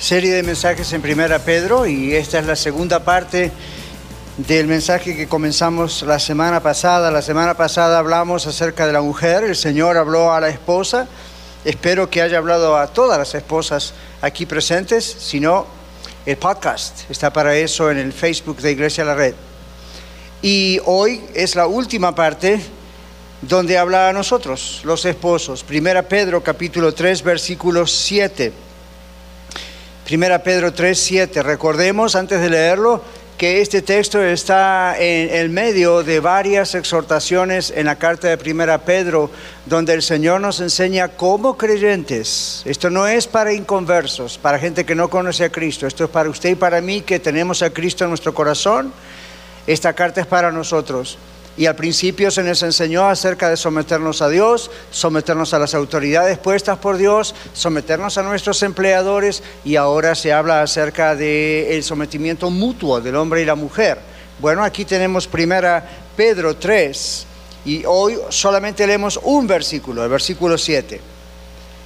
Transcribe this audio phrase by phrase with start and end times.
[0.00, 3.50] serie de mensajes en Primera Pedro y esta es la segunda parte
[4.36, 7.10] del mensaje que comenzamos la semana pasada.
[7.10, 11.08] La semana pasada hablamos acerca de la mujer, el Señor habló a la esposa.
[11.64, 13.92] Espero que haya hablado a todas las esposas
[14.22, 15.66] aquí presentes, si no,
[16.24, 19.34] el podcast está para eso en el Facebook de Iglesia La Red.
[20.42, 22.60] Y hoy es la última parte
[23.42, 25.64] donde habla a nosotros, los esposos.
[25.64, 28.67] Primera Pedro capítulo 3 versículo 7.
[30.08, 31.42] Primera Pedro 3, 7.
[31.42, 33.02] Recordemos antes de leerlo
[33.36, 38.78] que este texto está en el medio de varias exhortaciones en la carta de Primera
[38.78, 39.30] Pedro,
[39.66, 42.62] donde el Señor nos enseña cómo creyentes.
[42.64, 45.86] Esto no es para inconversos, para gente que no conoce a Cristo.
[45.86, 48.94] Esto es para usted y para mí que tenemos a Cristo en nuestro corazón.
[49.66, 51.18] Esta carta es para nosotros.
[51.58, 56.38] Y al principio se nos enseñó acerca de someternos a Dios, someternos a las autoridades
[56.38, 63.00] puestas por Dios, someternos a nuestros empleadores y ahora se habla acerca del sometimiento mutuo
[63.00, 63.98] del hombre y la mujer.
[64.38, 65.84] Bueno, aquí tenemos primera
[66.16, 67.26] Pedro 3
[67.64, 71.00] y hoy solamente leemos un versículo, el versículo 7.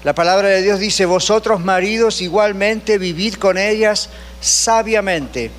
[0.05, 5.51] La palabra de Dios dice, vosotros maridos igualmente vivid con ellas sabiamente,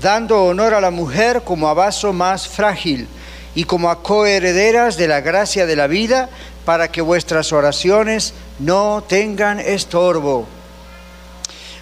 [0.00, 3.08] dando honor a la mujer como a vaso más frágil
[3.56, 6.28] y como a coherederas de la gracia de la vida,
[6.66, 10.46] para que vuestras oraciones no tengan estorbo.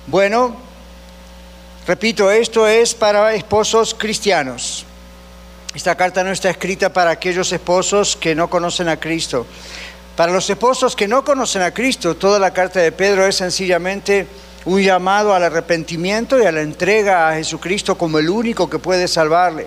[0.07, 0.57] Bueno,
[1.87, 4.87] repito, esto es para esposos cristianos.
[5.75, 9.45] Esta carta no está escrita para aquellos esposos que no conocen a Cristo.
[10.17, 14.29] Para los esposos que no conocen a Cristo, toda la carta de Pedro es sencillamente
[14.65, 19.09] un llamado al arrepentimiento y a la entrega a Jesucristo como el único que puede
[19.09, 19.67] salvarle.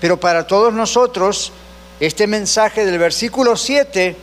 [0.00, 1.52] Pero para todos nosotros,
[2.00, 4.16] este mensaje del versículo 7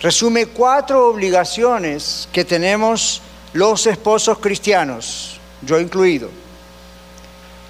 [0.00, 3.22] resume cuatro obligaciones que tenemos
[3.54, 6.28] los esposos cristianos, yo incluido.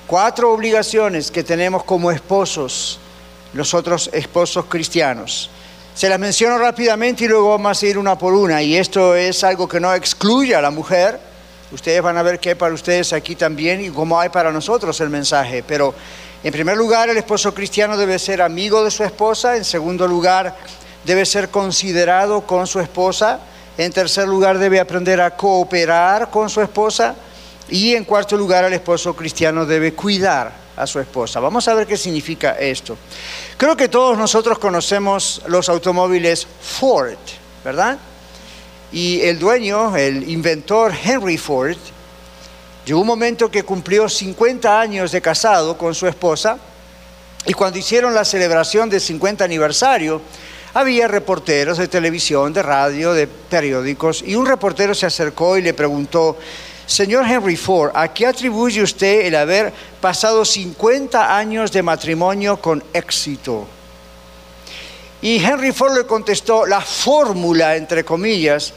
[0.07, 2.99] Cuatro obligaciones que tenemos como esposos,
[3.53, 5.51] los otros esposos cristianos.
[5.95, 8.63] Se las menciono rápidamente y luego vamos a ir una por una.
[8.63, 11.19] Y esto es algo que no excluye a la mujer.
[11.73, 15.01] Ustedes van a ver que hay para ustedes aquí también y cómo hay para nosotros
[15.01, 15.65] el mensaje.
[15.67, 15.95] Pero
[16.47, 19.57] en primer lugar, el esposo cristiano debe ser amigo de su esposa.
[19.57, 20.57] En segundo lugar,
[21.05, 23.41] debe ser considerado con su esposa.
[23.77, 27.17] En tercer lugar, debe aprender a cooperar con su esposa.
[27.69, 31.41] Y en cuarto lugar, el esposo cristiano debe cuidar a su esposa.
[31.41, 32.97] Vamos a ver qué significa esto.
[33.57, 37.19] Creo que todos nosotros conocemos los automóviles Ford,
[37.65, 37.99] ¿verdad?
[38.93, 41.77] Y el dueño, el inventor Henry Ford,
[42.87, 46.57] Llegó un momento que cumplió 50 años de casado con su esposa
[47.45, 50.23] y cuando hicieron la celebración del 50 aniversario,
[50.73, 55.75] había reporteros de televisión, de radio, de periódicos y un reportero se acercó y le
[55.75, 56.39] preguntó,
[56.87, 62.85] Señor Henry Ford, ¿a qué atribuye usted el haber pasado 50 años de matrimonio con
[62.93, 63.67] éxito?
[65.23, 68.73] Y Henry Ford le contestó, la fórmula, entre comillas,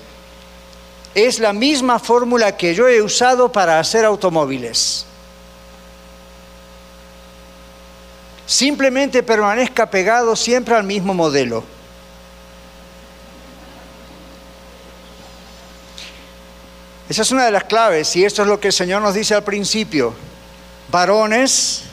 [1.16, 5.06] es la misma fórmula que yo he usado para hacer automóviles.
[8.46, 11.64] Simplemente permanezca pegado siempre al mismo modelo.
[17.10, 19.34] Esa es una de las claves y esto es lo que el Señor nos dice
[19.34, 20.14] al principio.
[20.92, 21.84] Varones,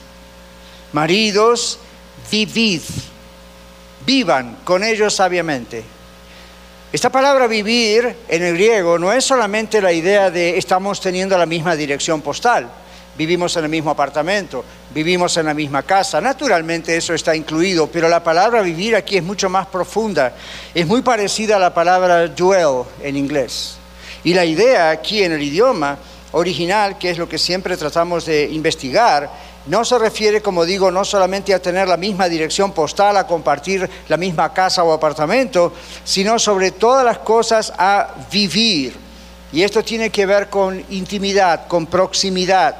[0.93, 1.79] maridos,
[2.31, 2.83] vivid,
[4.05, 5.96] vivan con ellos sabiamente.
[6.97, 11.45] Esta palabra vivir en el griego no es solamente la idea de estamos teniendo la
[11.45, 12.71] misma dirección postal,
[13.19, 18.09] vivimos en el mismo apartamento, vivimos en la misma casa, naturalmente eso está incluido, pero
[18.09, 20.33] la palabra vivir aquí es mucho más profunda,
[20.75, 23.77] es muy parecida a la palabra dwell en inglés.
[24.25, 25.99] Y la idea aquí en el idioma
[26.33, 29.31] original, que es lo que siempre tratamos de investigar,
[29.67, 33.89] no se refiere, como digo, no solamente a tener la misma dirección postal, a compartir
[34.09, 35.73] la misma casa o apartamento,
[36.05, 38.97] sino sobre todas las cosas a vivir.
[39.53, 42.77] Y esto tiene que ver con intimidad, con proximidad,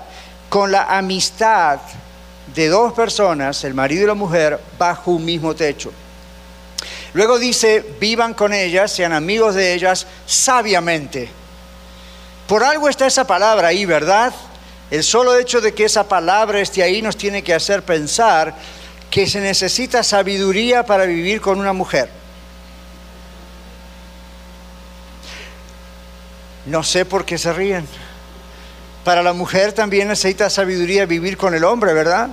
[0.49, 1.81] con la amistad
[2.55, 5.93] de dos personas, el marido y la mujer, bajo un mismo techo.
[7.15, 11.29] Luego dice, vivan con ellas, sean amigos de ellas sabiamente.
[12.47, 14.33] Por algo está esa palabra ahí, ¿verdad?
[14.91, 18.55] El solo hecho de que esa palabra esté ahí nos tiene que hacer pensar
[19.11, 22.09] que se necesita sabiduría para vivir con una mujer.
[26.67, 27.87] No sé por qué se ríen.
[29.05, 32.29] Para la mujer también necesita sabiduría vivir con el hombre, ¿verdad?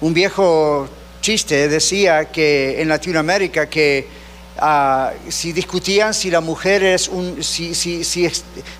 [0.00, 0.88] Un viejo
[1.20, 4.21] chiste decía que en Latinoamérica que
[4.58, 8.30] ah, si discutían si la mujer es un, si, si, si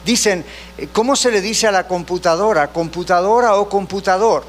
[0.04, 0.44] dicen,
[0.92, 2.69] ¿cómo se le dice a la computadora?
[2.69, 4.44] ¿Computadora o computador?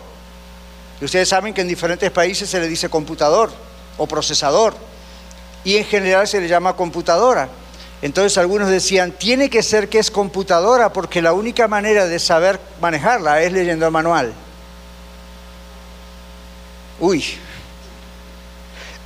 [1.02, 3.52] Ustedes saben que en diferentes países se le dice computador
[3.98, 4.74] o procesador
[5.64, 7.50] y en general se le llama computadora.
[8.02, 12.60] Entonces algunos decían, tiene que ser que es computadora porque la única manera de saber
[12.82, 14.34] manejarla es leyendo el manual.
[17.00, 17.24] Uy,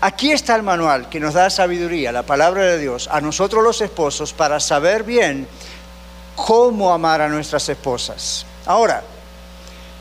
[0.07, 3.81] aquí está el manual que nos da sabiduría, la palabra de Dios, a nosotros los
[3.81, 5.45] esposos para saber bien
[6.33, 8.45] cómo amar a nuestras esposas.
[8.65, 9.03] Ahora,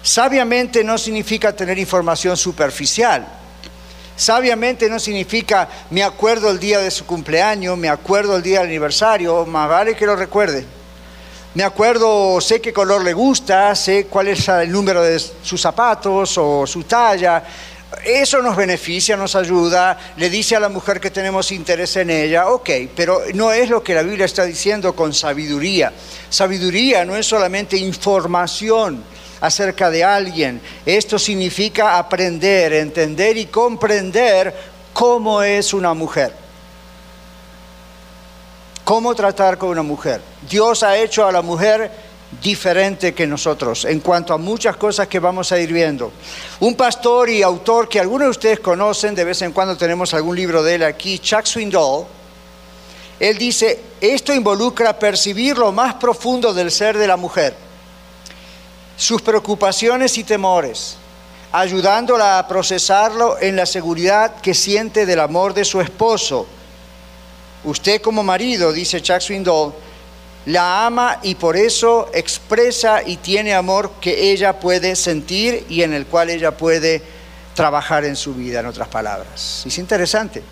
[0.03, 3.27] sabiamente no significa tener información superficial.
[4.15, 8.69] Sabiamente no significa me acuerdo el día de su cumpleaños, me acuerdo el día del
[8.69, 10.65] aniversario, más vale que lo recuerde.
[11.55, 16.39] Me acuerdo, sé qué color le gusta, sé cuál es el número de sus zapatos
[16.39, 17.43] o su talla.
[18.05, 22.49] Eso nos beneficia, nos ayuda, le dice a la mujer que tenemos interés en ella,
[22.49, 25.93] ok, pero no es lo que la Biblia está diciendo con sabiduría.
[26.29, 29.03] Sabiduría no es solamente información
[29.41, 30.61] acerca de alguien.
[30.85, 34.55] Esto significa aprender, entender y comprender
[34.93, 36.33] cómo es una mujer.
[38.85, 40.21] Cómo tratar con una mujer.
[40.49, 41.91] Dios ha hecho a la mujer
[42.43, 46.13] diferente que nosotros en cuanto a muchas cosas que vamos a ir viendo.
[46.61, 50.37] Un pastor y autor que algunos de ustedes conocen, de vez en cuando tenemos algún
[50.37, 52.07] libro de él aquí, Chuck Swindoll,
[53.19, 57.67] él dice, esto involucra percibir lo más profundo del ser de la mujer
[58.97, 60.97] sus preocupaciones y temores,
[61.53, 66.47] ayudándola a procesarlo en la seguridad que siente del amor de su esposo.
[67.65, 69.75] Usted como marido, dice Chuck Swindoll,
[70.47, 75.93] la ama y por eso expresa y tiene amor que ella puede sentir y en
[75.93, 77.03] el cual ella puede
[77.55, 79.65] trabajar en su vida, en otras palabras.
[79.67, 80.43] Es interesante.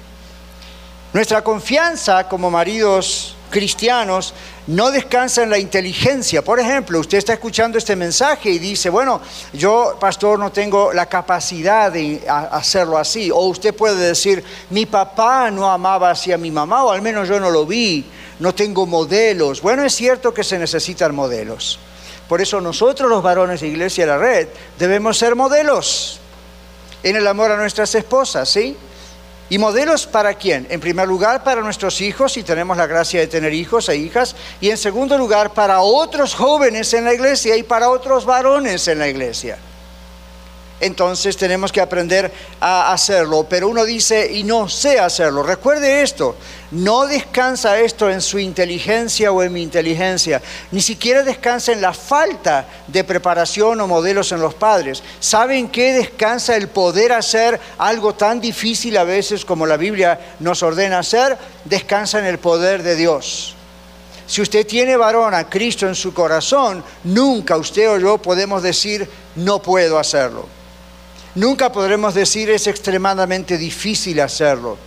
[1.13, 4.35] Nuestra confianza como maridos cristianos
[4.67, 6.43] no descansa en la inteligencia.
[6.43, 9.21] Por ejemplo, usted está escuchando este mensaje y dice, bueno,
[9.53, 13.31] yo, pastor, no tengo la capacidad de hacerlo así.
[13.31, 17.29] O usted puede decir, mi papá no amaba así a mi mamá, o al menos
[17.29, 18.05] yo no lo vi,
[18.39, 19.61] no tengo modelos.
[19.61, 21.79] Bueno, es cierto que se necesitan modelos.
[22.29, 24.49] Por eso nosotros los varones de Iglesia de la Red
[24.79, 26.21] debemos ser modelos
[27.03, 28.77] en el amor a nuestras esposas, ¿sí?
[29.51, 30.67] ¿Y modelos para quién?
[30.71, 34.35] En primer lugar, para nuestros hijos, si tenemos la gracia de tener hijos e hijas.
[34.61, 38.99] Y en segundo lugar, para otros jóvenes en la iglesia y para otros varones en
[38.99, 39.59] la iglesia
[40.81, 43.47] entonces tenemos que aprender a hacerlo.
[43.49, 45.43] Pero uno dice, y no sé hacerlo.
[45.43, 46.37] Recuerde esto,
[46.73, 50.43] no descansa esto en su inteligencia o en mi inteligencia,
[50.73, 55.03] ni siquiera descansa en la falta de preparación o modelos en los padres.
[55.21, 60.63] ¿Saben qué descansa el poder hacer algo tan difícil a veces como la Biblia nos
[60.63, 61.39] ordena hacer?
[61.65, 63.55] Descansa en el poder de Dios.
[64.27, 69.09] Si usted tiene varón a Cristo en su corazón, nunca usted o yo podemos decir,
[69.37, 70.49] no puedo hacerlo.
[71.35, 74.79] Nunca podremos decir es extremadamente difícil hacerlo.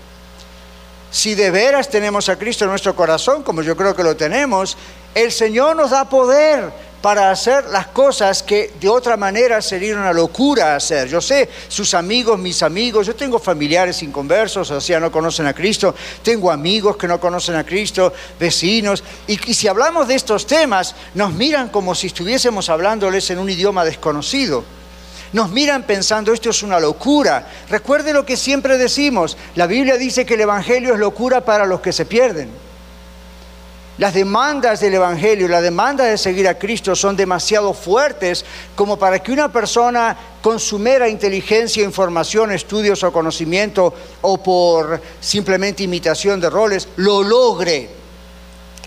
[1.12, 4.78] Si de veras tenemos a Cristo en nuestro corazón, como yo creo que lo tenemos,
[5.14, 10.14] el Señor nos da poder para hacer las cosas que de otra manera sería una
[10.14, 11.08] locura hacer.
[11.08, 15.54] Yo sé, sus amigos, mis amigos, yo tengo familiares inconversos, o sea, no conocen a
[15.54, 20.48] Cristo, tengo amigos que no conocen a Cristo, vecinos, y, y si hablamos de estos
[20.48, 24.64] temas, nos miran como si estuviésemos hablándoles en un idioma desconocido.
[25.34, 27.48] Nos miran pensando, esto es una locura.
[27.70, 31.82] Recuerde lo que siempre decimos, la Biblia dice que el Evangelio es locura para los
[31.82, 32.50] que se pierden.
[33.98, 39.18] Las demandas del Evangelio, la demanda de seguir a Cristo son demasiado fuertes como para
[39.18, 43.92] que una persona con su mera inteligencia, información, estudios o conocimiento
[44.22, 47.90] o por simplemente imitación de roles lo logre.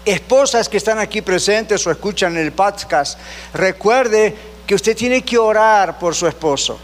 [0.04, 3.18] Esposas que están aquí presentes o escuchan el podcast,
[3.52, 4.34] recuerde
[4.70, 6.78] que usted tiene que orar por su esposo.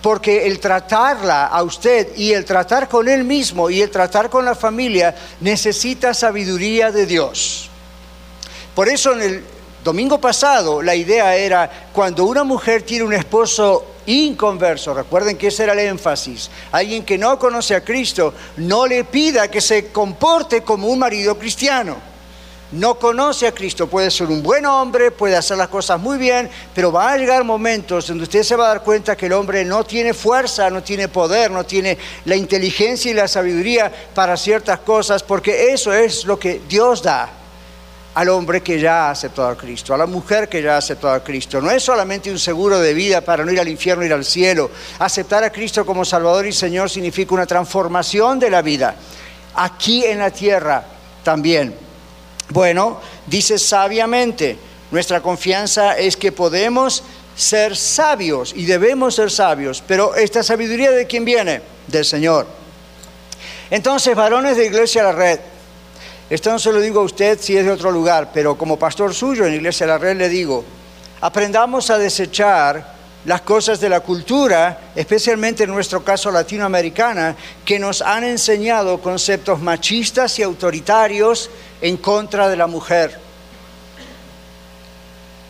[0.00, 4.42] Porque el tratarla a usted y el tratar con él mismo y el tratar con
[4.42, 7.68] la familia necesita sabiduría de Dios.
[8.74, 9.44] Por eso en el
[9.84, 15.64] domingo pasado la idea era cuando una mujer tiene un esposo inconverso, recuerden que ese
[15.64, 20.62] era el énfasis, alguien que no conoce a Cristo, no le pida que se comporte
[20.62, 21.96] como un marido cristiano
[22.72, 23.88] no conoce a Cristo.
[23.88, 27.44] Puede ser un buen hombre, puede hacer las cosas muy bien, pero van a llegar
[27.44, 30.82] momentos donde usted se va a dar cuenta que el hombre no tiene fuerza, no
[30.82, 36.24] tiene poder, no tiene la inteligencia y la sabiduría para ciertas cosas, porque eso es
[36.24, 37.30] lo que Dios da
[38.12, 41.14] al hombre que ya ha aceptado a Cristo, a la mujer que ya ha aceptado
[41.14, 41.60] a Cristo.
[41.60, 44.70] No es solamente un seguro de vida para no ir al infierno, ir al cielo.
[44.98, 48.96] Aceptar a Cristo como Salvador y Señor significa una transformación de la vida,
[49.54, 50.84] aquí en la tierra
[51.22, 51.89] también.
[52.50, 54.58] Bueno, dice sabiamente,
[54.90, 57.04] nuestra confianza es que podemos
[57.36, 61.62] ser sabios y debemos ser sabios, pero esta sabiduría de quién viene?
[61.86, 62.46] Del Señor.
[63.70, 65.38] Entonces, varones de Iglesia La Red,
[66.28, 69.14] esto no se lo digo a usted si es de otro lugar, pero como pastor
[69.14, 70.64] suyo en Iglesia la Red le digo,
[71.20, 78.02] aprendamos a desechar las cosas de la cultura, especialmente en nuestro caso latinoamericana, que nos
[78.02, 81.50] han enseñado conceptos machistas y autoritarios
[81.80, 83.18] en contra de la mujer.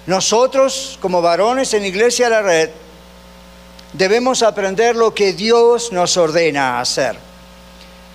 [0.06, 2.70] Nosotros, como varones en Iglesia de la Red,
[3.92, 7.16] debemos aprender lo que Dios nos ordena hacer,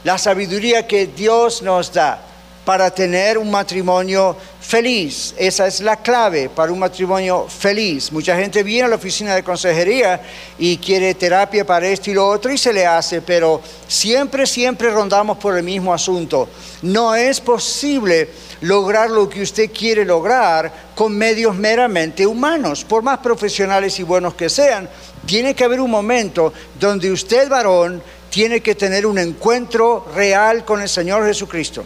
[0.03, 2.24] la sabiduría que Dios nos da
[2.65, 5.35] para tener un matrimonio feliz.
[5.37, 8.11] Esa es la clave para un matrimonio feliz.
[8.11, 10.19] Mucha gente viene a la oficina de consejería
[10.57, 14.89] y quiere terapia para esto y lo otro y se le hace, pero siempre, siempre
[14.89, 16.49] rondamos por el mismo asunto.
[16.81, 18.29] No es posible
[18.61, 24.33] lograr lo que usted quiere lograr con medios meramente humanos, por más profesionales y buenos
[24.33, 24.89] que sean.
[25.27, 30.81] Tiene que haber un momento donde usted, varón, tiene que tener un encuentro real con
[30.81, 31.85] el Señor Jesucristo.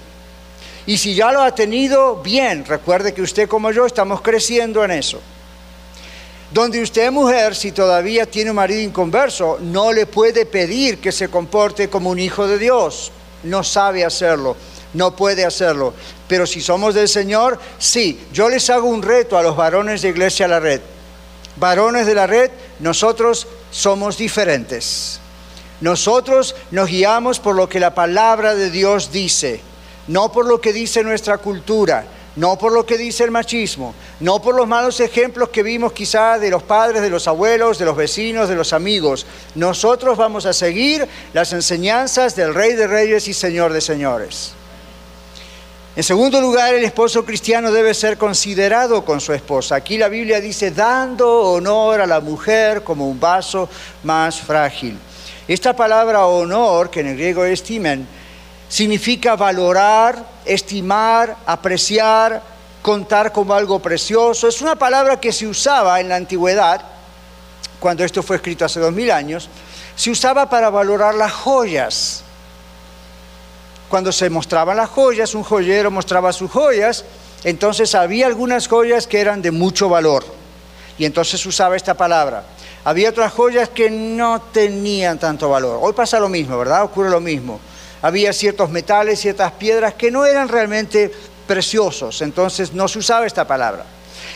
[0.86, 4.91] Y si ya lo ha tenido, bien, recuerde que usted como yo estamos creciendo en
[4.91, 5.19] eso.
[6.51, 11.29] Donde usted, mujer, si todavía tiene un marido inconverso, no le puede pedir que se
[11.29, 13.12] comporte como un hijo de Dios.
[13.43, 14.57] No sabe hacerlo,
[14.93, 15.93] no puede hacerlo.
[16.27, 18.19] Pero si somos del Señor, sí.
[18.33, 20.81] Yo les hago un reto a los varones de Iglesia La Red.
[21.55, 25.19] Varones de la red, nosotros somos diferentes.
[25.81, 29.62] Nosotros nos guiamos por lo que la palabra de Dios dice
[30.09, 32.03] no por lo que dice nuestra cultura,
[32.35, 36.39] no por lo que dice el machismo, no por los malos ejemplos que vimos quizá
[36.39, 39.27] de los padres, de los abuelos, de los vecinos, de los amigos.
[39.53, 44.53] Nosotros vamos a seguir las enseñanzas del Rey de Reyes y Señor de Señores.
[45.95, 49.75] En segundo lugar, el esposo cristiano debe ser considerado con su esposa.
[49.75, 53.69] Aquí la Biblia dice, dando honor a la mujer como un vaso
[54.03, 54.97] más frágil.
[55.47, 58.07] Esta palabra honor, que en el griego es timen,
[58.69, 62.41] significa valorar, estimar, apreciar,
[62.81, 64.47] contar como algo precioso.
[64.47, 66.81] Es una palabra que se usaba en la antigüedad,
[67.79, 69.49] cuando esto fue escrito hace dos mil años,
[69.95, 72.23] se usaba para valorar las joyas.
[73.89, 77.03] Cuando se mostraban las joyas, un joyero mostraba sus joyas,
[77.43, 80.23] entonces había algunas joyas que eran de mucho valor,
[80.97, 82.43] y entonces usaba esta palabra.
[82.83, 85.79] Había otras joyas que no tenían tanto valor.
[85.81, 86.83] Hoy pasa lo mismo, ¿verdad?
[86.83, 87.59] Ocurre lo mismo
[88.01, 91.11] había ciertos metales, ciertas piedras que no eran realmente
[91.47, 93.85] preciosos, entonces no se usaba esta palabra.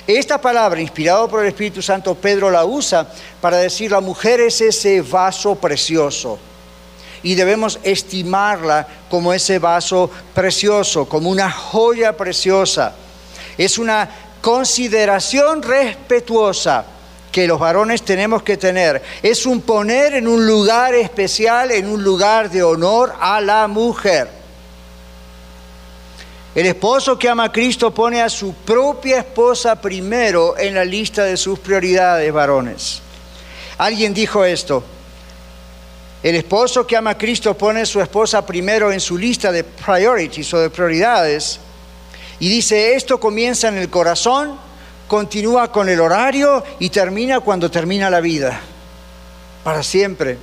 [0.07, 3.07] Esta palabra, inspirado por el Espíritu Santo, Pedro la usa
[3.39, 6.39] para decir la mujer es ese vaso precioso
[7.23, 12.93] y debemos estimarla como ese vaso precioso, como una joya preciosa.
[13.57, 14.09] Es una
[14.41, 16.85] consideración respetuosa
[17.33, 19.01] que los varones tenemos que tener.
[19.23, 24.29] Es un poner en un lugar especial, en un lugar de honor a la mujer.
[26.53, 31.23] El esposo que ama a Cristo pone a su propia esposa primero en la lista
[31.23, 33.01] de sus prioridades, varones.
[33.79, 34.83] Alguien dijo esto.
[36.21, 39.63] El esposo que ama a Cristo pone a su esposa primero en su lista de
[39.63, 41.59] priorities o de prioridades
[42.39, 44.55] y dice, esto comienza en el corazón
[45.07, 48.59] continúa con el horario y termina cuando termina la vida,
[49.63, 50.37] para siempre.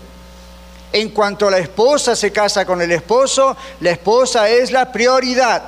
[0.93, 5.63] En cuanto la esposa se casa con el esposo, la esposa es la prioridad.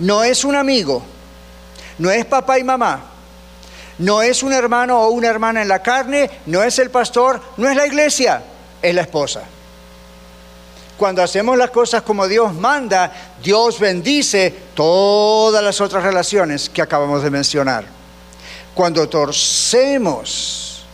[0.00, 1.02] No es un amigo,
[1.98, 3.04] no es papá y mamá,
[3.98, 7.68] no es un hermano o una hermana en la carne, no es el pastor, no
[7.68, 8.42] es la iglesia,
[8.80, 9.42] es la esposa.
[11.00, 13.10] Cuando hacemos las cosas como Dios manda,
[13.42, 17.86] Dios bendice todas las otras relaciones que acabamos de mencionar.
[18.74, 20.84] Cuando torcemos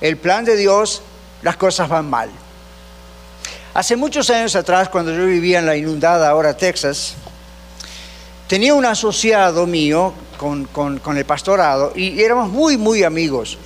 [0.00, 1.02] el plan de Dios,
[1.42, 2.30] las cosas van mal.
[3.74, 7.12] Hace muchos años atrás, cuando yo vivía en la inundada ahora Texas,
[8.48, 13.58] tenía un asociado mío con, con el pastorado y éramos muy, muy amigos.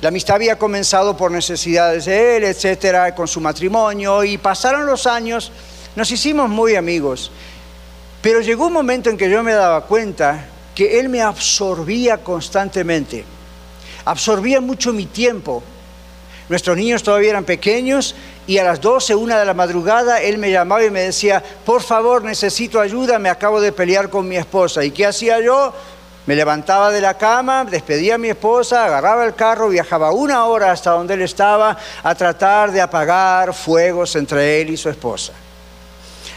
[0.00, 5.06] La amistad había comenzado por necesidades de él, etcétera, con su matrimonio, y pasaron los
[5.06, 5.50] años,
[5.96, 7.30] nos hicimos muy amigos.
[8.20, 13.24] Pero llegó un momento en que yo me daba cuenta que él me absorbía constantemente,
[14.04, 15.62] absorbía mucho mi tiempo.
[16.48, 18.14] Nuestros niños todavía eran pequeños
[18.46, 21.82] y a las 12, una de la madrugada, él me llamaba y me decía, por
[21.82, 24.84] favor, necesito ayuda, me acabo de pelear con mi esposa.
[24.84, 25.72] ¿Y qué hacía yo?
[26.26, 30.72] Me levantaba de la cama, despedía a mi esposa, agarraba el carro, viajaba una hora
[30.72, 35.34] hasta donde él estaba a tratar de apagar fuegos entre él y su esposa.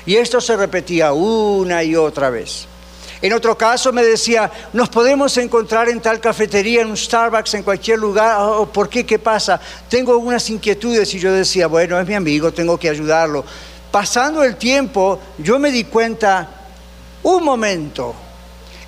[0.06, 2.67] Y esto se repetía una y otra vez.
[3.22, 7.63] En otro caso me decía, nos podemos encontrar en tal cafetería, en un Starbucks, en
[7.63, 8.38] cualquier lugar.
[8.39, 9.06] Oh, ¿Por qué?
[9.06, 9.60] ¿Qué pasa?
[9.89, 13.44] Tengo algunas inquietudes y yo decía, bueno, es mi amigo, tengo que ayudarlo.
[13.89, 16.48] Pasando el tiempo, yo me di cuenta,
[17.24, 18.13] un momento,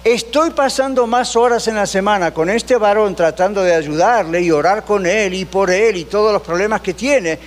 [0.04, 4.84] estoy pasando más horas en la semana con este varón tratando de ayudarle y orar
[4.84, 7.40] con él y por él y todos los problemas que tiene,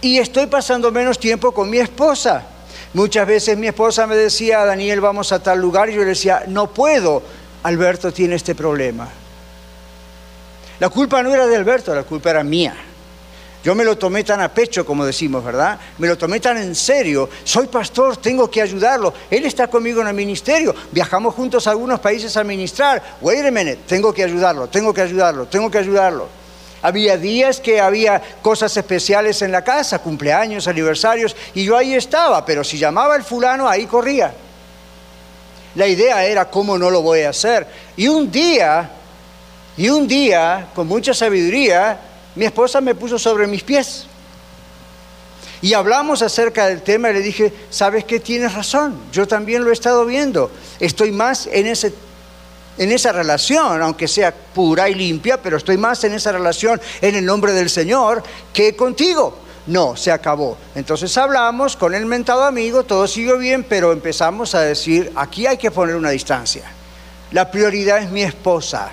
[0.00, 2.44] y estoy pasando menos tiempo con mi esposa.
[2.94, 6.44] Muchas veces mi esposa me decía, Daniel, vamos a tal lugar, y yo le decía,
[6.48, 7.22] no puedo,
[7.62, 9.08] Alberto tiene este problema.
[10.80, 12.74] La culpa no era de Alberto, la culpa era mía.
[13.64, 15.78] Yo me lo tomé tan a pecho, como decimos, ¿verdad?
[15.98, 17.28] Me lo tomé tan en serio.
[17.44, 19.14] Soy pastor, tengo que ayudarlo.
[19.30, 20.74] Él está conmigo en el ministerio.
[20.90, 23.00] Viajamos juntos a algunos países a ministrar.
[23.20, 26.28] Wait a minute, tengo que ayudarlo, tengo que ayudarlo, tengo que ayudarlo.
[26.82, 32.44] Había días que había cosas especiales en la casa, cumpleaños, aniversarios, y yo ahí estaba,
[32.44, 34.34] pero si llamaba el fulano, ahí corría.
[35.76, 37.68] La idea era, ¿cómo no lo voy a hacer?
[37.96, 38.90] Y un día,
[39.76, 41.98] y un día, con mucha sabiduría,
[42.34, 44.06] mi esposa me puso sobre mis pies.
[45.60, 48.18] Y hablamos acerca del tema y le dije, ¿sabes qué?
[48.18, 50.50] Tienes razón, yo también lo he estado viendo.
[50.80, 51.92] Estoy más en ese
[52.78, 57.14] en esa relación, aunque sea pura y limpia, pero estoy más en esa relación en
[57.14, 58.22] el nombre del Señor
[58.52, 59.38] que contigo.
[59.66, 60.56] No, se acabó.
[60.74, 65.56] Entonces hablamos con el mentado amigo, todo siguió bien, pero empezamos a decir, aquí hay
[65.56, 66.64] que poner una distancia.
[67.30, 68.90] La prioridad es mi esposa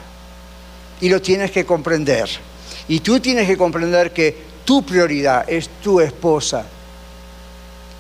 [1.02, 2.30] y lo tienes que comprender.
[2.90, 6.66] Y tú tienes que comprender que tu prioridad es tu esposa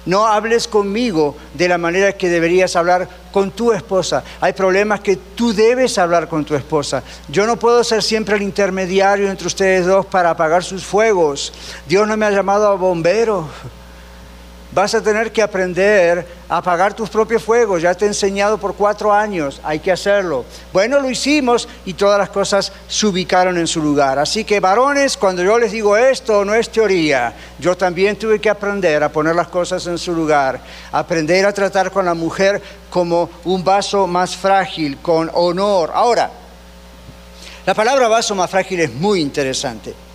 [0.09, 4.23] no hables conmigo de la manera que deberías hablar con tu esposa.
[4.41, 7.03] Hay problemas que tú debes hablar con tu esposa.
[7.27, 11.53] Yo no puedo ser siempre el intermediario entre ustedes dos para apagar sus fuegos.
[11.87, 13.47] Dios no me ha llamado a bombero.
[14.71, 17.81] Vas a tener que aprender a apagar tus propios fuegos.
[17.81, 20.45] Ya te he enseñado por cuatro años, hay que hacerlo.
[20.71, 24.19] Bueno, lo hicimos y todas las cosas se ubicaron en su lugar.
[24.19, 27.33] Así que varones, cuando yo les digo esto, no es teoría.
[27.57, 30.59] Yo también tuve que aprender a poner las cosas en su lugar.
[30.91, 35.89] Aprender a tratar con la mujer como un vaso más frágil, con honor.
[35.95, 36.29] Ahora,
[37.65, 40.08] la palabra vaso más frágil es muy interesante.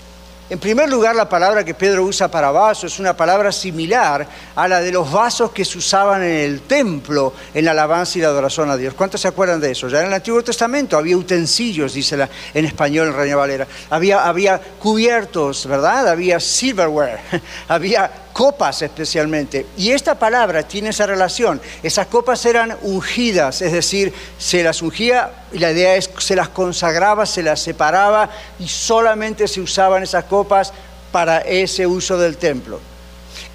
[0.51, 4.69] En primer lugar, la palabra que Pedro usa para vaso es una palabra similar a
[4.69, 8.29] la de los vasos que se usaban en el templo en la alabanza y la
[8.29, 8.93] adoración a Dios.
[8.93, 9.89] ¿Cuántos se acuerdan de eso?
[9.89, 13.67] Ya en el Antiguo Testamento había utensilios, dice en español en Reina Valera.
[13.89, 16.09] Había, había cubiertos, ¿verdad?
[16.09, 17.21] Había silverware,
[17.69, 19.65] había copas especialmente.
[19.79, 21.63] Y esta palabra tiene esa relación.
[21.83, 26.51] Esas copas eran ungidas, es decir, se las ungía y la idea es se las
[26.51, 30.73] consagraba, se las separaba y solamente se usaban esas copas
[31.13, 32.81] para ese uso del templo.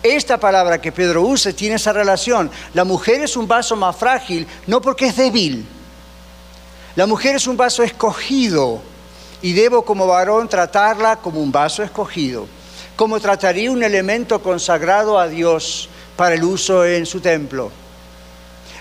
[0.01, 2.49] Esta palabra que Pedro usa tiene esa relación.
[2.73, 5.67] La mujer es un vaso más frágil, no porque es débil.
[6.95, 8.81] La mujer es un vaso escogido
[9.41, 12.47] y debo como varón tratarla como un vaso escogido
[12.99, 17.71] como trataría un elemento consagrado a Dios para el uso en su templo.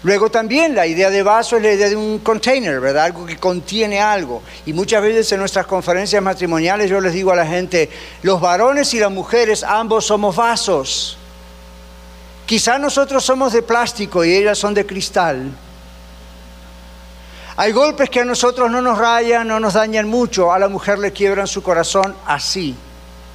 [0.02, 3.04] Luego también la idea de vaso es la idea de un container, ¿verdad?
[3.04, 4.42] Algo que contiene algo.
[4.66, 7.90] Y muchas veces en nuestras conferencias matrimoniales yo les digo a la gente,
[8.22, 11.16] los varones y las mujeres ambos somos vasos.
[12.44, 15.48] Quizá nosotros somos de plástico y ellas son de cristal.
[17.56, 20.98] Hay golpes que a nosotros no nos rayan, no nos dañan mucho, a la mujer
[20.98, 22.74] le quiebran su corazón así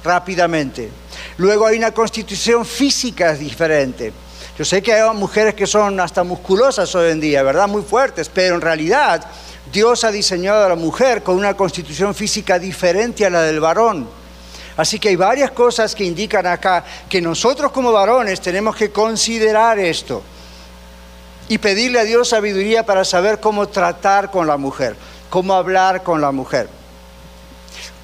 [0.04, 0.90] rápidamente.
[1.38, 4.12] Luego hay una constitución física diferente.
[4.56, 7.66] Yo sé que hay mujeres que son hasta musculosas hoy en día, ¿verdad?
[7.66, 9.24] Muy fuertes, pero en realidad
[9.72, 14.08] Dios ha diseñado a la mujer con una constitución física diferente a la del varón.
[14.76, 19.78] Así que hay varias cosas que indican acá que nosotros como varones tenemos que considerar
[19.78, 20.22] esto
[21.48, 24.96] y pedirle a Dios sabiduría para saber cómo tratar con la mujer,
[25.30, 26.83] cómo hablar con la mujer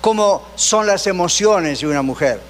[0.00, 2.40] cómo son las emociones de una mujer.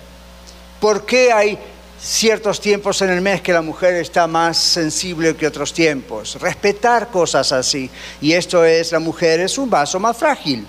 [0.81, 1.59] ¿Por qué hay
[2.01, 6.37] ciertos tiempos en el mes que la mujer está más sensible que otros tiempos?
[6.41, 7.91] Respetar cosas así.
[8.21, 10.67] Y esto es, la mujer es un vaso más frágil.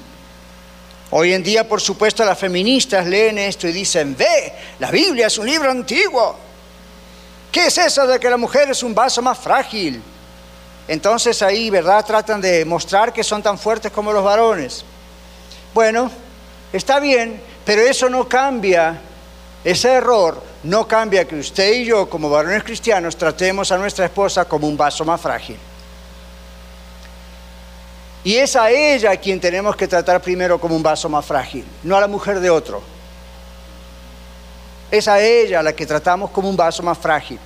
[1.12, 5.38] Hoy en día, por supuesto, las feministas leen esto y dicen, ve, la Biblia es
[5.38, 6.38] un libro antiguo.
[7.52, 10.02] ¿Qué es eso de que la mujer es un vaso más frágil?
[10.88, 12.06] Entonces ahí, ¿verdad?
[12.06, 14.86] Tratan de mostrar que son tan fuertes como los varones.
[15.74, 16.10] Bueno,
[16.74, 19.00] está bien, pero eso no cambia,
[19.64, 24.46] ese error no cambia que usted y yo, como varones cristianos, tratemos a nuestra esposa
[24.46, 25.58] como un vaso más frágil.
[28.24, 31.96] Y es a ella quien tenemos que tratar primero como un vaso más frágil, no
[31.96, 32.82] a la mujer de otro.
[34.92, 37.40] Es a ella la que tratamos como un vaso más frágil.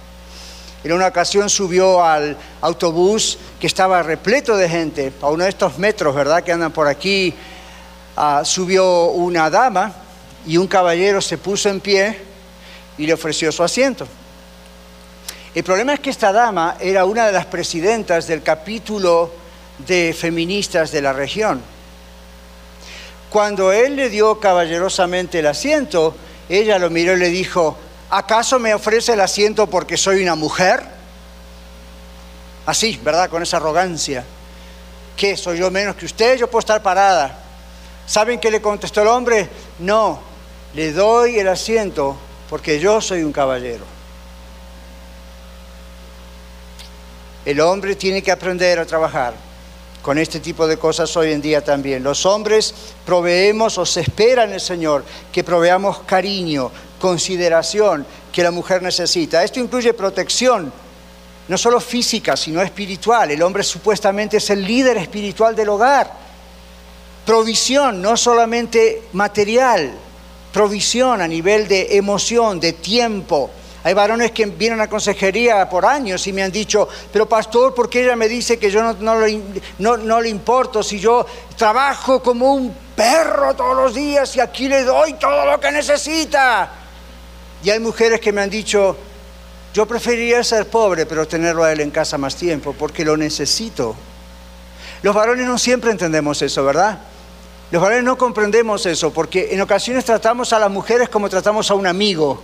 [0.83, 5.77] En una ocasión subió al autobús que estaba repleto de gente, a uno de estos
[5.77, 7.33] metros, ¿verdad?, que andan por aquí.
[8.17, 9.93] Ah, subió una dama
[10.45, 12.17] y un caballero se puso en pie
[12.97, 14.07] y le ofreció su asiento.
[15.53, 19.31] El problema es que esta dama era una de las presidentas del capítulo
[19.79, 21.61] de feministas de la región.
[23.29, 26.15] Cuando él le dio caballerosamente el asiento,
[26.47, 27.77] ella lo miró y le dijo,
[28.09, 30.83] ¿acaso me ofrece el asiento porque soy una mujer?
[32.65, 33.29] Así, ¿verdad?
[33.29, 34.23] Con esa arrogancia.
[35.17, 35.35] ¿Qué?
[35.35, 36.37] ¿Soy yo menos que usted?
[36.37, 37.44] Yo puedo estar parada.
[38.05, 39.49] ¿Saben qué le contestó el hombre?
[39.79, 40.19] No,
[40.73, 42.15] le doy el asiento
[42.49, 43.83] porque yo soy un caballero.
[47.45, 49.33] El hombre tiene que aprender a trabajar
[50.01, 52.03] con este tipo de cosas hoy en día también.
[52.03, 52.73] Los hombres
[53.05, 59.43] proveemos o se espera en el Señor que proveamos cariño, consideración que la mujer necesita.
[59.43, 60.71] Esto incluye protección,
[61.47, 63.31] no solo física, sino espiritual.
[63.31, 66.24] El hombre supuestamente es el líder espiritual del hogar.
[67.25, 69.93] Provisión, no solamente material,
[70.53, 73.49] provisión a nivel de emoción, de tiempo,
[73.85, 77.87] hay varones que vienen a consejería por años y me han dicho, pero pastor, ¿por
[77.87, 79.39] qué ella me dice que yo no, le,
[79.77, 81.23] no, le importo si yo
[81.55, 86.71] trabajo como un perro todos los días y aquí le doy todo lo que necesita?
[87.63, 88.97] Y hay mujeres que me han dicho,
[89.71, 93.95] yo preferiría ser pobre, pero tenerlo a él en casa más tiempo, porque lo necesito.
[95.03, 96.97] Los varones no siempre entendemos eso, ¿verdad?
[97.71, 101.73] Los varones no comprendemos eso, porque en ocasiones tratamos a las mujeres como tratamos a
[101.73, 102.41] un amigo.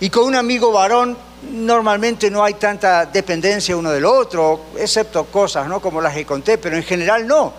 [0.00, 1.16] Y con un amigo varón
[1.52, 5.80] normalmente no hay tanta dependencia uno del otro, excepto cosas, ¿no?
[5.80, 7.52] Como las que conté, pero en general no.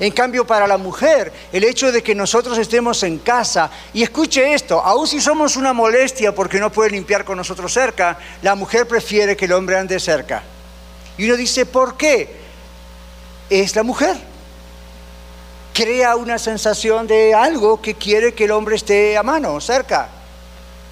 [0.00, 4.52] En cambio, para la mujer, el hecho de que nosotros estemos en casa, y escuche
[4.54, 8.88] esto, aun si somos una molestia porque no puede limpiar con nosotros cerca, la mujer
[8.88, 10.42] prefiere que el hombre ande cerca.
[11.16, 12.34] Y uno dice, ¿por qué?
[13.48, 14.31] Es la mujer.
[15.72, 20.08] Crea una sensación de algo que quiere que el hombre esté a mano, cerca.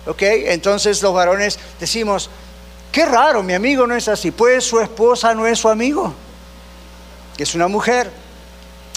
[0.06, 0.22] ¿Ok?
[0.22, 2.30] Entonces los varones decimos,
[2.90, 4.30] qué raro, mi amigo no es así.
[4.30, 6.14] Pues su esposa no es su amigo,
[7.36, 8.10] es una mujer.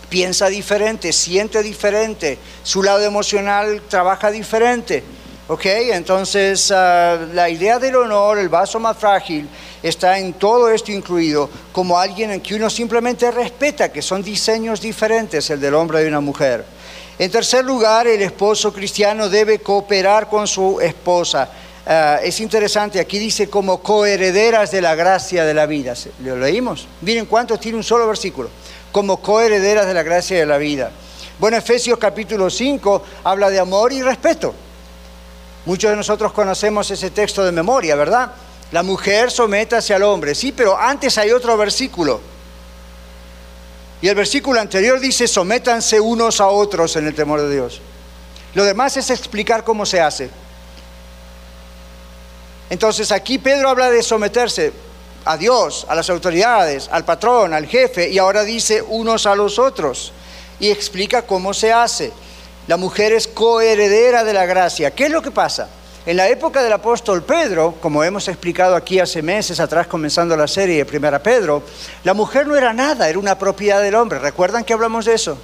[0.09, 5.03] Piensa diferente, siente diferente, su lado emocional trabaja diferente.
[5.47, 5.65] ¿Ok?
[5.65, 9.49] Entonces ah, la idea del honor, el vaso más frágil,
[9.83, 14.79] está en todo esto incluido como alguien en que uno simplemente respeta, que son diseños
[14.81, 16.65] diferentes el del hombre y una mujer.
[17.19, 21.49] En tercer lugar, el esposo cristiano debe cooperar con su esposa.
[21.85, 25.93] Ah, es interesante, aquí dice como coherederas de la gracia de la vida.
[26.23, 26.87] ¿Lo leímos?
[27.01, 28.49] Miren cuánto tiene un solo versículo.
[28.91, 30.91] Como coherederas de la gracia de la vida.
[31.39, 34.55] Bueno, Efesios capítulo 5 habla de amor y respeto.
[35.65, 38.31] Muchos de nosotros conocemos ese texto de memoria, ¿verdad?
[38.73, 40.35] La mujer sométase al hombre.
[40.35, 42.33] Sí, pero antes hay otro versículo
[44.03, 47.79] y el versículo anterior dice, sométanse unos a otros en el temor de Dios.
[48.53, 50.29] Lo demás es explicar cómo se hace.
[52.69, 54.73] Entonces aquí Pedro habla de someterse
[55.23, 59.57] a Dios, a las autoridades, al patrón, al jefe, y ahora dice unos a los
[59.57, 60.11] otros.
[60.59, 62.11] Y explica cómo se hace.
[62.67, 64.91] La mujer es coheredera de la gracia.
[64.91, 65.69] ¿Qué es lo que pasa?
[66.05, 70.49] En la época del apóstol Pedro, como hemos explicado aquí hace meses atrás comenzando la
[70.49, 71.63] serie de Primera Pedro,
[72.03, 74.19] la mujer no era nada, era una propiedad del hombre.
[74.19, 75.37] ¿Recuerdan que hablamos de eso?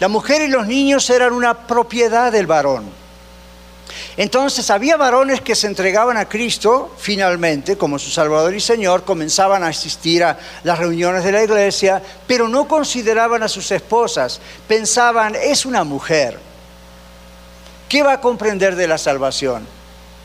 [0.00, 2.84] La mujer y los niños eran una propiedad del varón.
[4.18, 9.64] Entonces había varones que se entregaban a Cristo finalmente como su Salvador y Señor, comenzaban
[9.64, 14.38] a asistir a las reuniones de la iglesia, pero no consideraban a sus esposas,
[14.68, 16.38] pensaban, es una mujer.
[17.88, 19.66] ¿Qué va a comprender de la salvación?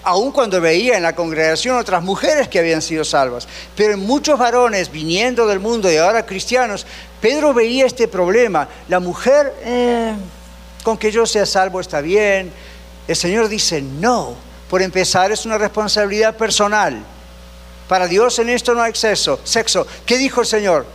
[0.09, 3.47] Aun cuando veía en la congregación otras mujeres que habían sido salvas.
[3.75, 6.85] Pero en muchos varones viniendo del mundo y ahora cristianos,
[7.21, 8.67] Pedro veía este problema.
[8.87, 10.13] La mujer, eh,
[10.83, 12.51] con que yo sea salvo está bien.
[13.07, 14.35] El Señor dice, no,
[14.69, 17.03] por empezar es una responsabilidad personal.
[17.87, 19.85] Para Dios en esto no hay exceso, sexo.
[20.05, 20.85] ¿Qué dijo el Señor?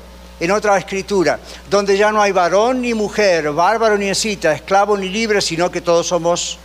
[0.40, 1.38] En otra escritura,
[1.70, 5.81] donde ya no hay varón ni mujer, bárbaro ni escita, esclavo ni libre, sino que
[5.81, 6.59] todos somos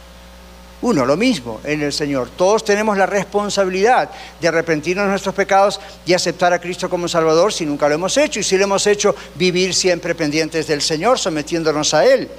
[0.82, 2.30] Uno, lo mismo en el Señor.
[2.38, 7.52] Todos tenemos la responsabilidad de arrepentirnos de nuestros pecados y aceptar a Cristo como Salvador
[7.52, 8.40] si nunca lo hemos hecho.
[8.40, 12.30] Y si lo hemos hecho, vivir siempre pendientes del Señor, sometiéndonos a Él.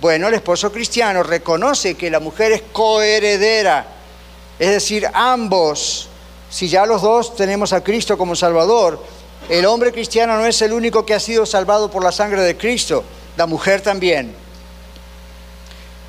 [0.00, 3.84] Bueno, el esposo cristiano reconoce que la mujer es coheredera,
[4.56, 6.08] es decir, ambos,
[6.48, 9.04] si ya los dos tenemos a Cristo como Salvador,
[9.48, 12.56] el hombre cristiano no es el único que ha sido salvado por la sangre de
[12.56, 13.02] Cristo,
[13.36, 14.34] la mujer también.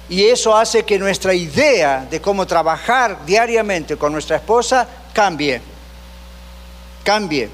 [0.10, 5.62] Y eso hace que nuestra idea de cómo trabajar diariamente con nuestra esposa cambie.
[7.04, 7.50] Cambie.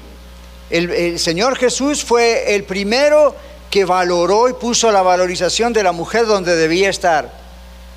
[0.70, 3.36] El, Señor Jesús fue el primero
[3.70, 7.30] que valoró y puso la valorización de la mujer donde debía estar.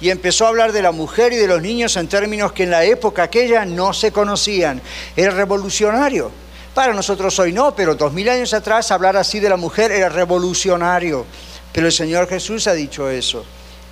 [0.01, 2.71] Y empezó a hablar de la mujer y de los niños en términos que en
[2.71, 4.81] la época aquella no se conocían.
[5.15, 6.31] Era revolucionario.
[6.73, 10.09] Para nosotros hoy no, pero dos mil años atrás hablar así de la mujer era
[10.09, 11.25] revolucionario.
[11.71, 13.43] Pero el Señor Jesús ha dicho eso.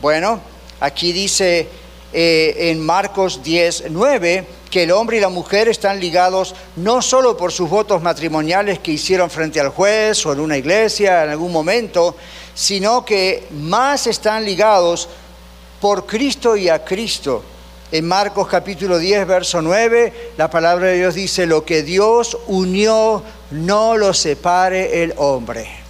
[0.02, 0.40] Bueno,
[0.80, 1.68] aquí dice
[2.14, 7.38] eh, en Marcos 10, 9, que el hombre y la mujer están ligados no solo
[7.38, 11.52] por sus votos matrimoniales que hicieron frente al juez o en una iglesia en algún
[11.52, 12.16] momento,
[12.54, 15.08] sino que más están ligados
[15.80, 17.44] por Cristo y a Cristo.
[17.92, 23.24] En Marcos capítulo 10, verso 9, la palabra de Dios dice, lo que Dios unió,
[23.52, 25.87] no lo separe el hombre.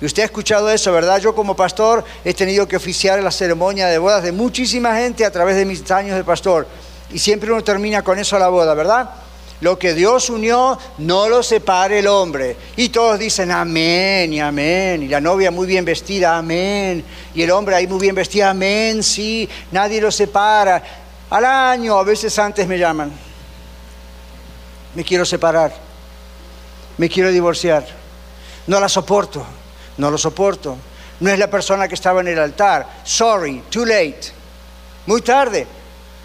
[0.00, 1.20] Y usted ha escuchado eso, ¿verdad?
[1.20, 5.30] Yo como pastor he tenido que oficiar la ceremonia de bodas de muchísima gente a
[5.30, 6.66] través de mis años de pastor.
[7.12, 9.10] Y siempre uno termina con eso la boda, ¿verdad?
[9.60, 12.56] Lo que Dios unió, no lo separe el hombre.
[12.76, 15.04] Y todos dicen amén y amén.
[15.04, 17.04] Y la novia muy bien vestida, amén.
[17.34, 19.48] Y el hombre ahí muy bien vestido, amén, sí.
[19.70, 20.82] Nadie lo separa.
[21.30, 23.10] Al año, a veces antes me llaman.
[24.94, 25.72] Me quiero separar.
[26.98, 27.86] Me quiero divorciar.
[28.66, 29.46] No la soporto.
[29.96, 30.76] No lo soporto.
[31.20, 32.86] No es la persona que estaba en el altar.
[33.04, 34.32] Sorry, too late.
[35.06, 35.66] Muy tarde.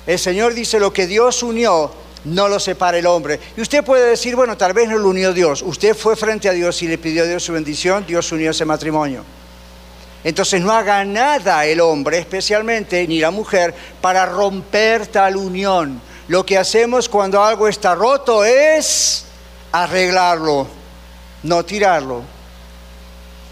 [0.08, 1.92] El Señor dice lo que Dios unió,
[2.26, 3.40] no lo separa el hombre.
[3.56, 5.62] Y usted puede decir, bueno, tal vez no lo unió Dios.
[5.62, 8.66] Usted fue frente a Dios y le pidió a Dios su bendición, Dios unió ese
[8.66, 9.24] matrimonio.
[10.24, 16.02] Entonces no haga nada el hombre, especialmente, ni la mujer, para romper tal unión.
[16.28, 19.26] Lo que hacemos cuando algo está roto es
[19.72, 20.68] arreglarlo,
[21.44, 22.39] no tirarlo.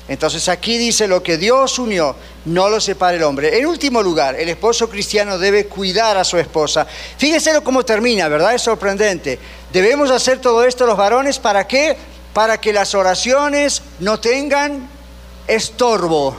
[0.08, 2.16] Entonces aquí dice lo que Dios unió,
[2.46, 3.58] no lo separa el hombre.
[3.58, 6.88] En último lugar, el esposo cristiano debe cuidar a su esposa.
[7.18, 8.56] Fíjense cómo termina, ¿verdad?
[8.56, 9.38] Es sorprendente.
[9.72, 11.98] Debemos hacer todo esto los varones, ¿para qué?
[12.34, 14.90] Para que las oraciones no tengan
[15.46, 16.38] estorbo.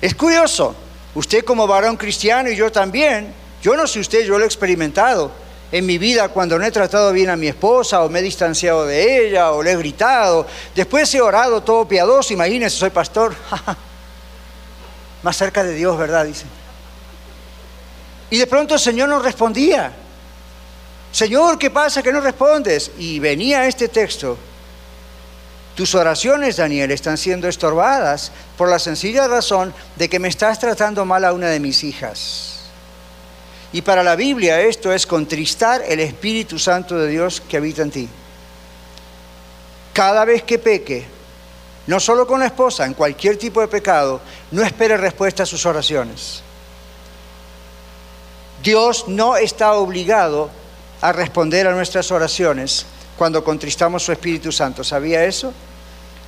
[0.00, 0.74] Es curioso,
[1.14, 5.30] usted como varón cristiano y yo también, yo no sé usted, yo lo he experimentado
[5.72, 8.86] en mi vida cuando no he tratado bien a mi esposa o me he distanciado
[8.86, 10.46] de ella o le he gritado.
[10.74, 13.34] Después he orado todo piadoso, imagínense, soy pastor.
[15.22, 16.24] Más cerca de Dios, ¿verdad?
[16.24, 16.46] Dice.
[18.30, 19.92] Y de pronto el Señor no respondía.
[21.12, 22.92] Señor, ¿qué pasa que no respondes?
[22.98, 24.38] Y venía este texto
[25.80, 31.06] tus oraciones, Daniel, están siendo estorbadas por la sencilla razón de que me estás tratando
[31.06, 32.59] mal a una de mis hijas.
[33.72, 37.90] Y para la Biblia esto es contristar el Espíritu Santo de Dios que habita en
[37.90, 38.08] ti.
[39.92, 41.06] Cada vez que peque,
[41.86, 45.64] no solo con la esposa, en cualquier tipo de pecado, no espere respuesta a sus
[45.66, 46.42] oraciones.
[48.62, 50.50] Dios no está obligado
[51.00, 54.84] a responder a nuestras oraciones cuando contristamos su Espíritu Santo.
[54.84, 55.52] ¿Sabía eso?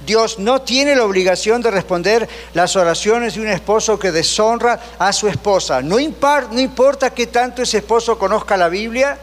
[0.06, 5.12] Dios no tiene la obligación de responder las oraciones de un esposo que deshonra a
[5.12, 5.80] su esposa.
[5.82, 9.18] No, importa que tanto ese esposo conozca la Biblia,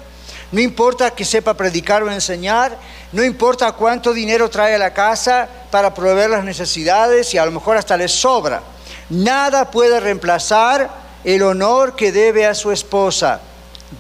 [0.52, 2.78] no importa que sepa predicar o enseñar,
[3.12, 7.52] no importa cuánto dinero trae a la casa para proveer las necesidades y a lo
[7.52, 8.62] mejor hasta le sobra.
[9.10, 10.90] Nada puede reemplazar
[11.24, 13.42] el honor que debe a su esposa.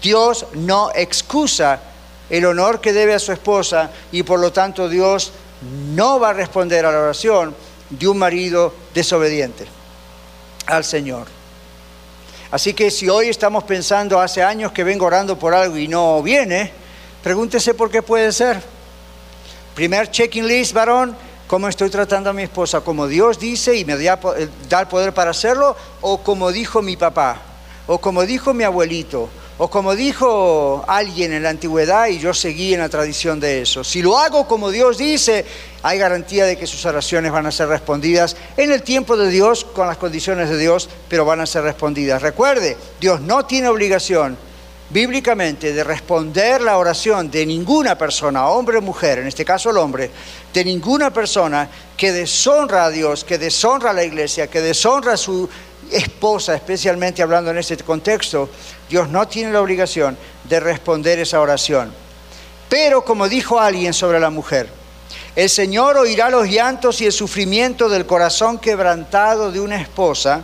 [0.02, 1.82] Dios no excusa
[2.30, 6.34] el honor que debe a su esposa y por lo tanto Dios no va a
[6.34, 7.56] responder a la oración
[7.90, 9.66] de un marido desobediente
[10.68, 11.28] al Señor.
[12.52, 16.22] Así que si hoy estamos pensando, hace años que vengo orando por algo y no
[16.24, 16.72] viene,
[17.24, 18.62] pregúntese por qué puede ser.
[19.76, 21.16] Primer checking list, varón,
[21.48, 22.82] ¿cómo estoy tratando a mi esposa?
[22.82, 24.20] ¿Como Dios dice y me da
[24.82, 25.76] el poder para hacerlo?
[26.02, 27.40] ¿O como dijo mi papá?
[27.86, 29.30] ¿O como dijo mi abuelito?
[29.62, 33.84] O como dijo alguien en la antigüedad y yo seguí en la tradición de eso,
[33.84, 35.46] si lo hago como Dios dice,
[35.84, 39.66] hay garantía de que sus oraciones van a ser respondidas en el tiempo de Dios,
[39.66, 42.22] con las condiciones de Dios, pero van a ser respondidas.
[42.22, 44.38] Recuerde, Dios no tiene obligación
[44.92, 49.78] bíblicamente de responder la oración de ninguna persona, hombre o mujer, en este caso el
[49.78, 50.10] hombre,
[50.54, 55.50] de ninguna persona que deshonra a Dios, que deshonra a la iglesia, que deshonra su
[55.92, 58.50] esposa, especialmente hablando en este contexto,
[58.90, 61.94] Dios no tiene la obligación de responder esa oración.
[62.68, 64.70] Pero como dijo alguien sobre la mujer,
[65.36, 70.44] el Señor oirá los llantos y el sufrimiento del corazón quebrantado de una esposa,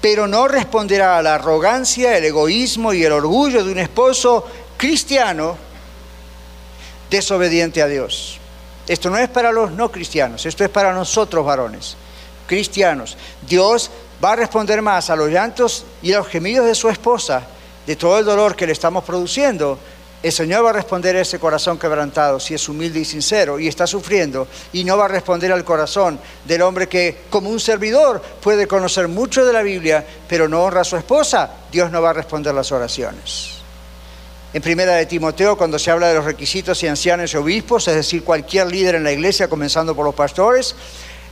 [0.00, 4.46] pero no responderá a la arrogancia, el egoísmo y el orgullo de un esposo
[4.76, 5.56] cristiano
[7.10, 8.38] desobediente a Dios.
[8.86, 11.96] Esto no es para los no cristianos, esto es para nosotros varones,
[12.46, 13.16] cristianos.
[13.46, 13.90] Dios
[14.22, 17.42] va a responder más a los llantos y a los gemidos de su esposa,
[17.86, 19.78] de todo el dolor que le estamos produciendo.
[20.22, 23.68] El Señor va a responder a ese corazón quebrantado si es humilde y sincero y
[23.68, 28.22] está sufriendo y no va a responder al corazón del hombre que como un servidor
[28.40, 31.50] puede conocer mucho de la Biblia pero no honra a su esposa.
[31.70, 33.54] Dios no va a responder las oraciones.
[34.54, 37.96] En primera de Timoteo, cuando se habla de los requisitos y ancianos y obispos, es
[37.96, 40.76] decir, cualquier líder en la iglesia, comenzando por los pastores,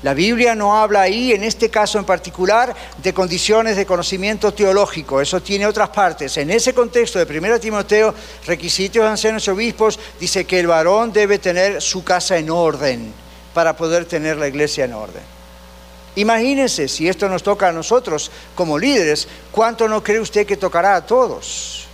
[0.03, 5.21] la Biblia no habla ahí, en este caso en particular, de condiciones de conocimiento teológico.
[5.21, 6.37] Eso tiene otras partes.
[6.38, 8.12] En ese contexto de 1 Timoteo,
[8.45, 13.12] requisitos de ancianos y obispos, dice que el varón debe tener su casa en orden
[13.55, 15.23] para poder tener la iglesia en orden.
[16.17, 20.97] Imagínense, si esto nos toca a nosotros como líderes, ¿cuánto no cree usted que tocará
[20.97, 21.87] a todos?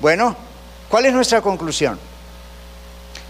[0.00, 0.34] Bueno,
[0.88, 1.98] ¿cuál es nuestra conclusión?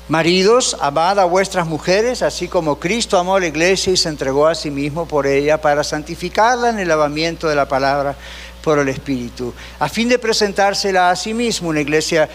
[0.08, 4.46] Maridos, amad a vuestras mujeres, así como Cristo amó a la iglesia y se entregó
[4.46, 8.14] a sí mismo por ella para santificarla en el lavamiento de la palabra
[8.62, 12.28] por el Espíritu, a fin de presentársela a sí mismo una iglesia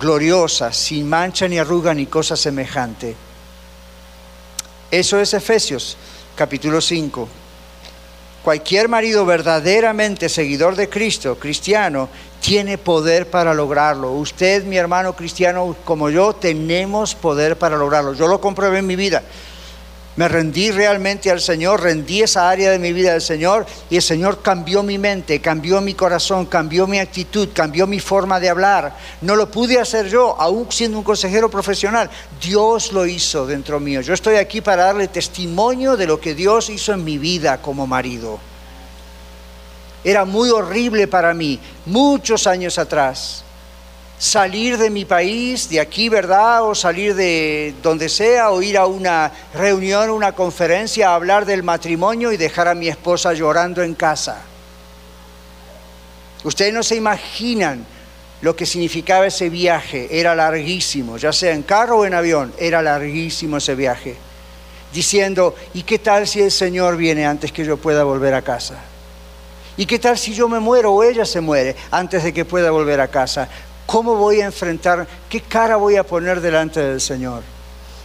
[0.00, 3.14] gloriosa, sin mancha ni arruga ni cosa semejante.
[4.90, 5.98] Eso es Efesios
[6.34, 7.28] capítulo 5.
[8.42, 12.08] Cualquier marido verdaderamente seguidor de Cristo, cristiano,
[12.40, 14.12] tiene poder para lograrlo.
[14.12, 18.14] Usted, mi hermano cristiano, como yo, tenemos poder para lograrlo.
[18.14, 19.22] Yo lo comprobé en mi vida.
[20.20, 24.02] Me rendí realmente al Señor, rendí esa área de mi vida al Señor y el
[24.02, 28.94] Señor cambió mi mente, cambió mi corazón, cambió mi actitud, cambió mi forma de hablar.
[29.22, 32.10] No lo pude hacer yo, aún siendo un consejero profesional.
[32.38, 34.02] Dios lo hizo dentro mío.
[34.02, 37.86] Yo estoy aquí para darle testimonio de lo que Dios hizo en mi vida como
[37.86, 38.38] marido
[40.04, 43.44] era muy horrible para mí, muchos años atrás.
[44.20, 46.62] Salir de mi país, de aquí, ¿verdad?
[46.68, 51.62] O salir de donde sea, o ir a una reunión, una conferencia, a hablar del
[51.62, 54.42] matrimonio y dejar a mi esposa llorando en casa.
[56.44, 57.86] Ustedes no se imaginan
[58.42, 60.08] lo que significaba ese viaje.
[60.10, 64.18] Era larguísimo, ya sea en carro o en avión, era larguísimo ese viaje.
[64.92, 68.80] Diciendo, ¿y qué tal si el Señor viene antes que yo pueda volver a casa?
[69.78, 72.70] ¿Y qué tal si yo me muero o ella se muere antes de que pueda
[72.70, 73.48] volver a casa?
[73.86, 77.42] ¿Cómo voy a enfrentar, qué cara voy a poner delante del Señor?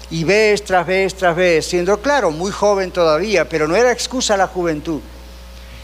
[0.10, 4.38] Y vez tras vez tras vez, siendo claro, muy joven todavía, pero no era excusa
[4.38, 5.02] la juventud.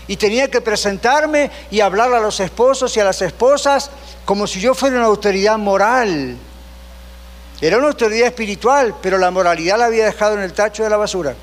[0.08, 3.92] Y tenía que presentarme y hablar a los esposos y a las esposas
[4.26, 6.38] como si yo fuera una autoridad moral.
[7.62, 10.98] Era una autoridad espiritual, pero la moralidad la había dejado en el tacho de la
[10.98, 11.36] basura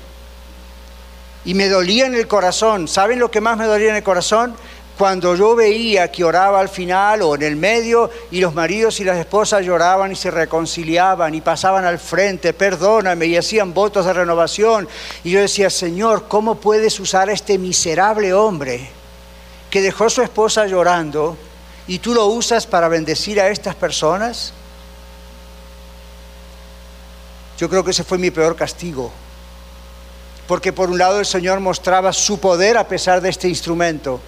[1.45, 2.87] y me dolía en el corazón.
[2.87, 4.55] ¿Saben lo que más me dolía en el corazón?
[4.99, 9.05] Cuando yo veía que oraba al final o en el medio y los maridos y
[9.05, 14.11] las esposas lloraban y se reconciliaban y pasaban al frente, perdóname, y hacían votos de
[14.11, 14.89] renovación.
[15.23, 18.89] Y yo decía, Señor, ¿cómo puedes usar a este miserable hombre
[19.69, 21.37] que dejó a su esposa llorando
[21.87, 24.51] y tú lo usas para bendecir a estas personas?
[27.57, 29.13] Yo creo que ese fue mi peor castigo
[30.45, 34.19] porque por un lado el Señor mostraba su poder a pesar de este instrumento.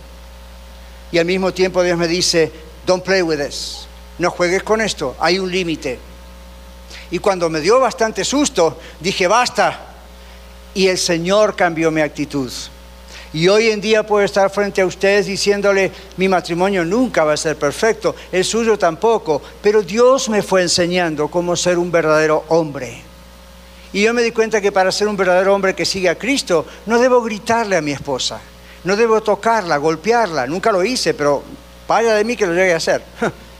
[1.12, 2.52] Y al mismo tiempo Dios me dice,
[2.86, 6.00] don't play with this, no juegues con esto, hay un límite.
[7.12, 9.88] Y cuando me dio bastante susto, dije, basta.
[10.74, 12.50] Y el Señor cambió mi actitud.
[13.34, 17.38] Y hoy en día puedo estar frente a ustedes diciéndole, mi matrimonio nunca va a
[17.38, 23.02] ser perfecto, el suyo tampoco, pero Dios me fue enseñando cómo ser un verdadero hombre.
[23.94, 26.66] Y yo me di cuenta que para ser un verdadero hombre que sigue a Cristo,
[26.86, 28.42] no debo gritarle a mi esposa,
[28.84, 30.48] no debo tocarla, golpearla.
[30.48, 31.44] Nunca lo hice, pero
[31.88, 33.04] vaya de mí que lo llegue a hacer.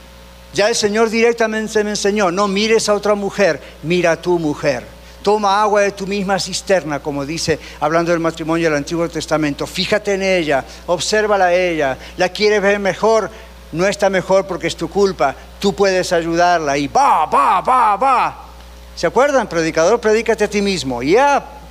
[0.54, 4.84] Ya el Señor directamente me enseñó, no mires a otra mujer, mira a tu mujer.
[5.22, 9.66] Toma agua de tu misma cisterna, como dice, hablando del matrimonio del Antiguo Testamento.
[9.66, 11.96] Fíjate en ella, obsérvala a ella.
[12.18, 13.30] La quieres ver mejor,
[13.72, 15.34] no está mejor porque es tu culpa.
[15.58, 18.44] Tú puedes ayudarla y va, va, va, va.
[18.94, 19.48] ¿Se acuerdan?
[19.48, 21.02] Predicador, predícate a ti mismo.
[21.02, 21.61] Ya.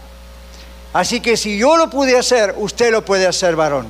[0.94, 3.88] Así que si yo lo pude hacer, usted lo puede hacer, varón.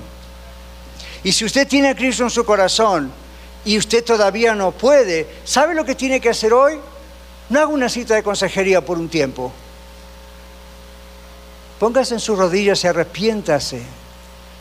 [1.24, 3.12] Y si usted tiene a Cristo en su corazón
[3.66, 6.80] y usted todavía no puede, ¿sabe lo que tiene que hacer hoy?
[7.50, 9.52] No haga una cita de consejería por un tiempo.
[11.80, 13.82] Póngase en sus rodillas y arrepiéntase.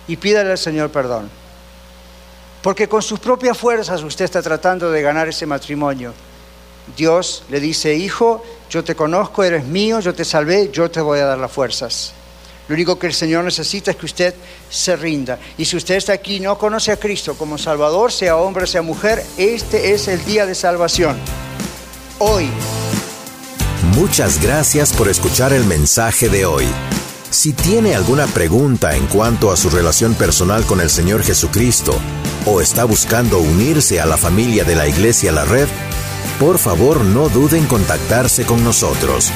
[0.09, 1.31] y pídale al Señor perdón.
[2.63, 6.13] Porque con sus propias fuerzas usted está tratando de ganar ese matrimonio.
[6.97, 11.21] Dios le dice, hijo, yo te conozco, eres mío, yo te salvé, yo te voy
[11.21, 12.13] a dar las fuerzas.
[12.71, 14.33] Lo único que el Señor necesita es que usted
[14.71, 15.41] se rinda.
[15.59, 18.81] Y si usted está aquí y no conoce a Cristo como Salvador, sea hombre, sea
[18.81, 21.19] mujer, este es el día de salvación.
[22.21, 22.49] Hoy.
[23.97, 26.65] Muchas gracias por escuchar el mensaje de hoy.
[27.31, 31.93] Si tiene alguna pregunta en cuanto a su relación personal con el Señor Jesucristo
[32.47, 35.67] o está buscando unirse a la familia de la Iglesia La Red,
[36.39, 39.33] por favor no duden en contactarse con nosotros.